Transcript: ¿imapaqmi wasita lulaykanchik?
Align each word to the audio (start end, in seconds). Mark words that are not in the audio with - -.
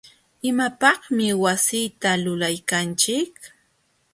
¿imapaqmi 0.49 1.27
wasita 1.43 2.09
lulaykanchik? 2.23 3.33